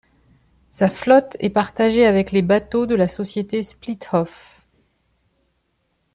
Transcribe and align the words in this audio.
Sa 0.71 0.89
flotte 0.89 1.37
est 1.41 1.51
partagée 1.51 2.07
avec 2.07 2.31
les 2.31 2.41
bateaux 2.41 2.87
de 2.87 2.95
la 2.95 3.07
société 3.07 3.61
Spliethoff. 3.61 4.65